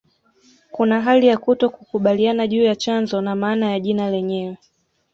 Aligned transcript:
Kuna 0.71 1.01
hali 1.01 1.27
ya 1.27 1.37
kutokukubaliana 1.37 2.47
juu 2.47 2.63
ya 2.63 2.75
chanzo 2.75 3.21
na 3.21 3.35
maana 3.35 3.71
ya 3.71 3.79
jina 3.79 4.09
lenyewe 4.09 4.57